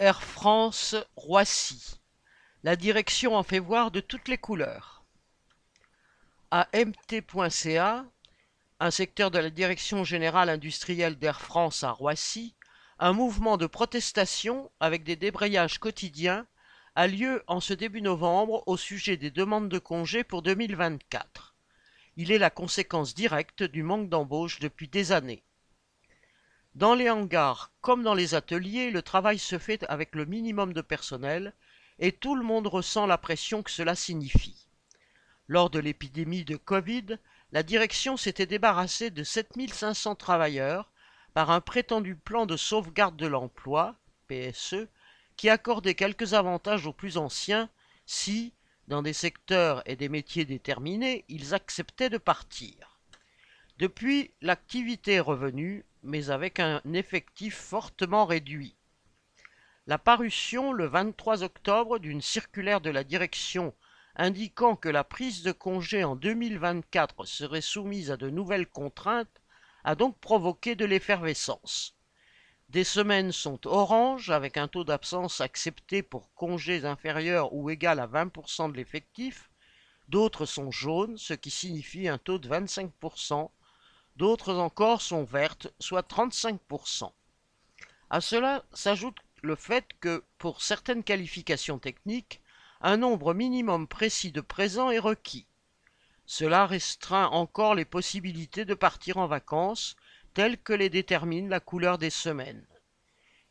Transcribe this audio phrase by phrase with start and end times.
[0.00, 1.98] Air France Roissy.
[2.62, 5.02] La direction en fait voir de toutes les couleurs.
[6.52, 8.04] À mt.ca,
[8.78, 12.54] un secteur de la Direction générale industrielle d'Air France à Roissy,
[13.00, 16.46] un mouvement de protestation avec des débrayages quotidiens
[16.94, 21.56] a lieu en ce début novembre au sujet des demandes de congés pour 2024.
[22.16, 25.42] Il est la conséquence directe du manque d'embauche depuis des années.
[26.78, 30.80] Dans les hangars comme dans les ateliers, le travail se fait avec le minimum de
[30.80, 31.52] personnel
[31.98, 34.68] et tout le monde ressent la pression que cela signifie.
[35.48, 37.18] Lors de l'épidémie de Covid,
[37.50, 40.92] la direction s'était débarrassée de 7500 travailleurs
[41.34, 43.96] par un prétendu plan de sauvegarde de l'emploi,
[44.28, 44.86] PSE,
[45.36, 47.68] qui accordait quelques avantages aux plus anciens
[48.06, 48.52] si,
[48.86, 53.00] dans des secteurs et des métiers déterminés, ils acceptaient de partir.
[53.80, 58.76] Depuis, l'activité est revenue, mais avec un effectif fortement réduit.
[59.86, 63.74] La parution le 23 octobre d'une circulaire de la direction
[64.16, 69.40] indiquant que la prise de congé en 2024 serait soumise à de nouvelles contraintes
[69.84, 71.94] a donc provoqué de l'effervescence.
[72.68, 78.06] Des semaines sont orange avec un taux d'absence accepté pour congés inférieurs ou égal à
[78.06, 79.50] 20% de l'effectif,
[80.08, 83.50] d'autres sont jaunes, ce qui signifie un taux de 25%,
[84.18, 87.12] d'autres encore sont vertes, soit 35%.
[88.10, 92.40] À cela s'ajoute le fait que, pour certaines qualifications techniques,
[92.80, 95.46] un nombre minimum précis de présents est requis.
[96.26, 99.94] Cela restreint encore les possibilités de partir en vacances
[100.34, 102.66] telles que les détermine la couleur des semaines.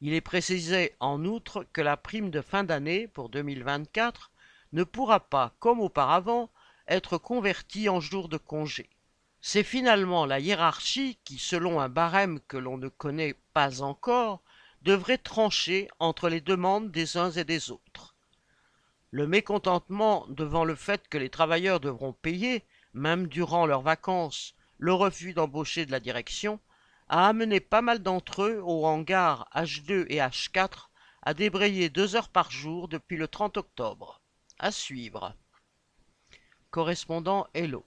[0.00, 4.32] Il est précisé en outre que la prime de fin d'année pour 2024
[4.72, 6.50] ne pourra pas, comme auparavant,
[6.88, 8.90] être convertie en jours de congé.
[9.48, 14.42] C'est finalement la hiérarchie qui, selon un barème que l'on ne connaît pas encore,
[14.82, 18.16] devrait trancher entre les demandes des uns et des autres.
[19.12, 24.92] Le mécontentement devant le fait que les travailleurs devront payer, même durant leurs vacances, le
[24.92, 26.58] refus d'embaucher de la direction
[27.08, 30.88] a amené pas mal d'entre eux au hangar H2 et H4
[31.22, 34.20] à débrayer deux heures par jour depuis le 30 octobre.
[34.58, 35.36] À suivre.
[36.72, 37.84] Correspondant Hello.